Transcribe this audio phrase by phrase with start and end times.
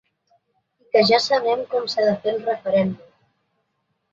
[0.85, 3.13] I que ja sabrem com s’ha de fer el referèndum.